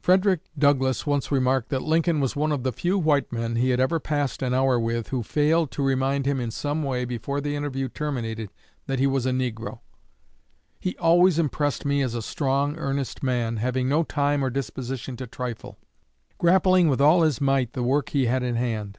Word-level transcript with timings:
Frederick 0.00 0.40
Douglass 0.58 1.06
once 1.06 1.30
remarked 1.30 1.68
that 1.68 1.82
Lincoln 1.82 2.18
was 2.18 2.34
one 2.34 2.50
of 2.50 2.62
the 2.62 2.72
few 2.72 2.98
white 2.98 3.30
men 3.30 3.56
he 3.56 3.70
ever 3.74 4.00
passed 4.00 4.40
an 4.42 4.54
hour 4.54 4.80
with 4.80 5.08
who 5.08 5.22
failed 5.22 5.70
to 5.72 5.82
remind 5.82 6.24
him 6.24 6.40
in 6.40 6.50
some 6.50 6.82
way, 6.82 7.04
before 7.04 7.42
the 7.42 7.54
interview 7.54 7.86
terminated, 7.86 8.48
that 8.86 8.98
he 8.98 9.06
was 9.06 9.26
a 9.26 9.32
negro. 9.32 9.80
"He 10.78 10.96
always 10.96 11.38
impressed 11.38 11.84
me 11.84 12.00
as 12.00 12.14
a 12.14 12.22
strong, 12.22 12.76
earnest 12.78 13.22
man, 13.22 13.58
having 13.58 13.86
no 13.86 14.02
time 14.02 14.42
or 14.42 14.48
disposition 14.48 15.14
to 15.18 15.26
trifle; 15.26 15.78
grappling 16.38 16.88
with 16.88 17.02
all 17.02 17.20
his 17.20 17.38
might 17.38 17.74
the 17.74 17.82
work 17.82 18.08
he 18.08 18.24
had 18.24 18.42
in 18.42 18.54
hand. 18.54 18.98